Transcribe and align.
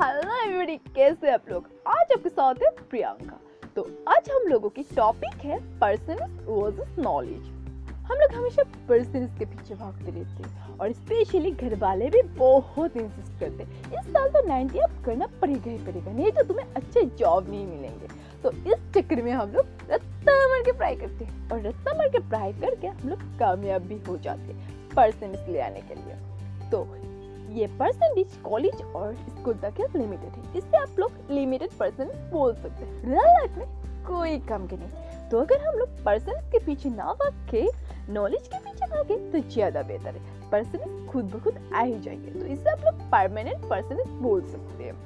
Everybody, 0.00 0.76
कैसे 0.96 1.30
आप 1.30 1.48
लोग? 1.50 1.66
आज 1.86 2.12
आपके 2.12 2.28
साथ 2.28 2.62
है 2.62 2.70
प्रियंका। 2.90 3.36
तो 3.76 3.82
आज 4.08 4.30
हम 4.30 4.46
लोगों 4.48 4.68
की 4.68 4.82
टॉपिक 4.96 5.44
है 5.44 5.58
पर्सनस 5.80 6.30
वर्सेस 6.46 6.94
नॉलेज 6.98 7.42
हम 8.06 8.18
लोग 8.18 8.32
हमेशा 8.34 8.62
पर्सनस 8.88 9.38
के 9.38 9.44
पीछे 9.44 9.74
भागते 9.74 10.10
रहते 10.10 10.42
हैं 10.42 10.78
और 10.78 10.92
स्पेशली 10.92 11.50
घर 11.50 11.74
वाले 11.74 12.08
भी 12.10 12.22
बहुत 12.38 12.96
इंसिस्ट 12.96 13.38
करते 13.40 13.62
हैं। 13.62 14.00
इस 14.00 14.12
साल 14.12 14.28
तो 14.28 14.42
90 14.46 14.78
अब 14.78 15.02
करना 15.06 15.26
पड़ेगा 15.42 15.70
ही 15.70 15.76
पड़ेगा, 15.78 16.12
नहीं 16.12 16.30
तो 16.30 16.42
तुम्हें 16.42 16.72
अच्छे 16.76 17.04
जॉब 17.18 17.50
नहीं 17.50 17.66
मिलेंगे। 17.66 18.08
तो 18.42 18.52
इस 18.52 18.90
चक्कर 18.94 19.22
में 19.22 19.32
हम 19.32 19.52
लोग 19.52 19.66
रत्ता 19.90 20.38
मार 20.48 20.62
के 20.62 20.72
पढ़ाई 20.72 20.96
करते 20.96 21.24
हैं 21.24 21.50
और 21.50 21.60
रत्ता 21.66 21.96
मार 21.98 22.08
के 22.08 22.18
पढ़ाई 22.20 22.52
करके 22.60 22.86
हम 22.86 23.08
लोग 23.08 23.38
कामयाब 23.38 23.82
भी 23.82 24.00
हो 24.08 24.16
जाते 24.18 24.52
हैं 24.52 24.88
पर्सनस 24.96 25.48
ले 25.48 25.60
आने 25.60 25.80
के 25.80 25.94
लिए। 25.94 26.14
तो 26.70 26.84
ये 27.50 27.66
परसेंटेज 27.78 28.36
कॉलेज 28.44 28.82
और 28.96 29.14
स्कूल 29.14 29.54
तक 29.54 29.80
लिमिटेड 29.96 30.32
है। 30.32 30.58
इससे 30.58 30.76
आप 30.76 30.98
लोग 30.98 31.12
लिमिटेड 31.30 31.70
परसेंट 31.70 32.10
बोल 32.32 32.54
सकते 32.54 32.84
हैं। 32.84 33.02
रियल 33.02 33.32
लाइफ 33.34 33.56
में 33.58 33.66
कोई 34.06 34.38
कम 34.38 34.66
के 34.66 34.76
नहीं। 34.76 35.28
तो 35.30 35.40
अगर 35.40 35.60
हम 35.60 35.74
लोग 35.74 36.02
परसेंट 36.04 36.50
के 36.52 36.58
पीछे 36.58 36.90
ना 36.90 37.12
भाग 37.12 37.46
के 37.50 37.66
नॉलेज 38.12 38.48
के 38.48 38.58
पीछे 38.58 38.86
भागे 38.86 39.18
तो 39.32 39.48
ज़्यादा 39.48 39.82
बेहतर 39.82 40.16
है। 40.16 40.50
परसेंट 40.50 41.08
खुद 41.08 41.24
ब 41.24 41.40
खुद 41.40 41.58
आ 41.74 41.82
ही 41.82 41.98
जाएँगे। 42.00 42.40
तो 42.40 42.46
इससे 42.46 42.70
आप 42.70 42.84
लोग 42.84 43.00
परमानेंट 43.10 43.68
परसेंट 43.70 44.06
बोल 44.22 44.42
सकते 44.42 44.84
हैं। 44.84 44.98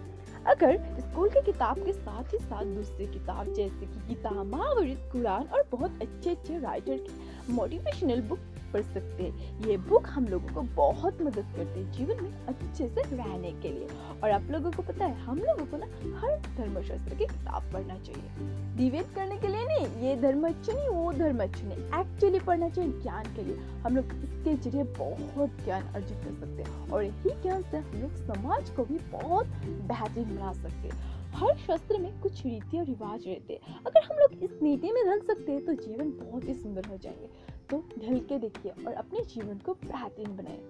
अगर 0.47 0.77
स्कूल 1.01 1.29
की 1.29 1.41
किताब 1.43 1.79
के 1.79 1.93
साथ 1.93 2.33
ही 2.33 2.39
साथ 2.39 2.65
दूसरी 2.65 3.07
किताब, 3.07 3.53
जैसे 3.55 3.87
कि 3.87 4.01
गीता, 4.09 4.31
महाभारत, 4.31 5.09
कुरान 5.13 5.45
और 5.45 5.65
बहुत 5.73 6.03
अच्छे 6.03 6.31
अच्छे 6.31 6.59
राइटर 6.59 6.97
की 6.99 7.53
मोटिवेशनल 7.53 8.21
बुक 8.21 8.39
पढ़ 8.75 8.83
सकते 8.83 9.23
हैं। 9.23 9.67
ये 9.67 9.77
बुक 9.77 10.07
हम 10.07 10.27
लोगों 10.27 10.55
को 10.55 10.63
बहुत 10.63 11.23
मदद 11.23 11.47
करती 11.57 11.81
है 11.81 11.93
जीवन 11.93 12.23
में 12.25 12.47
अच्छे 12.47 12.89
से 12.89 13.03
रहने 13.17 13.53
के 13.53 13.69
लिए। 13.69 13.89
और 14.23 14.31
आप 14.31 14.43
लोगों 14.51 14.71
को 14.73 14.83
पता 14.83 15.07
है, 15.07 15.15
हम 15.15 15.39
लोगों 15.39 15.67
को 15.67 15.77
ना 15.77 15.87
हर 16.21 16.39
धर्मशास्त्र 16.57 17.15
की 17.15 17.27
किताब 17.27 17.73
पढ़ना 17.73 17.99
चाहिए। 17.99 18.31
डिबेट 18.77 19.15
करने 19.15 19.37
के 19.39 19.49
लिए 19.49 19.65
नहीं, 19.65 19.87
ये 20.03 20.17
धर्म 20.17 20.47
अच्छे 20.47 20.73
नहीं 20.73 20.89
वो 20.89 21.13
धर्म 21.13 21.43
अच्छे 21.43 21.67
नहीं 21.67 21.79
एक्चुअली 22.01 22.41
पढ़ना 22.41 22.69
चाहिए 22.69 22.93
ज्ञान 23.03 23.25
के 23.37 23.43
लिए। 23.43 23.57
हम 23.57 23.97
लोग 23.97 24.05
इसके 24.05 24.55
ज़रिए 24.55 24.85
बहुत 24.85 25.65
ज्ञान 25.65 25.83
अर्जित 25.83 26.19
कर 26.19 26.35
सकते 26.35 26.63
हैं। 26.63 26.91
और 26.91 27.05
यही 27.05 27.43
ज्ञान 27.43 27.63
से 27.63 27.77
हम 27.77 28.01
लोग 28.03 28.15
समाज 28.27 28.71
को 28.71 28.85
भी 28.85 28.99
बहुत 29.13 29.47
बेहतरीन 29.89 30.37
बना 30.37 30.53
सकते 30.53 30.89
हैं। 30.89 31.15
हर 31.35 31.57
शास्त्र 31.57 31.99
में 31.99 32.21
कुछ 32.21 32.45
रीति 32.47 32.79
और 32.79 32.85
रिवाज 32.85 33.27
रहते 33.27 33.53
हैं। 33.53 33.81
अगर 33.87 34.03
हम 34.03 34.17
लोग 34.17 34.45
इस 34.45 34.63
नीति 34.63 34.93
में 34.93 35.07
ढल 35.07 35.21
सकते 35.21 35.53
हैं 35.53 35.65
तो 35.65 35.73
जीवन 35.73 36.11
बहुत 36.11 36.45
ही 36.45 36.55
सुंदर 36.55 36.85
हो 36.85 36.97
जाएँगे। 36.97 37.54
तो 37.71 37.79
ढल 37.99 38.19
के 38.19 38.39
देखिए 38.39 38.73
और 38.87 38.93
अपने 38.93 39.21
जीवन 39.21 39.59
को 39.59 39.75
बेहतरीन 39.75 40.37
बनाए। 40.37 40.61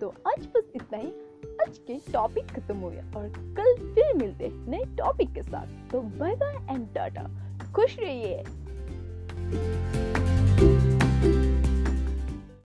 तो 0.00 0.08
आज 0.08 0.46
बस 0.46 0.72
इतना 0.74 0.98
ही। 0.98 1.12
आज 1.62 1.78
के 1.78 2.12
टॉपिक 2.12 2.46
खत्म 2.46 2.76
हो 2.76 2.90
गया 2.90 3.12
और 3.16 3.28
कल 3.38 3.94
फिर 3.94 4.14
मिलते 4.14 4.46
हैं 4.46 4.68
नए 4.68 4.84
टॉपिक 4.96 5.32
के 5.32 5.42
साथ। 5.42 5.90
तो 5.90 6.00
बाय 6.00 6.34
बाय 6.34 6.54
एंड 6.74 6.94
टाटा 6.94 7.22
खुश 7.72 7.98
रहिए। 7.98 8.44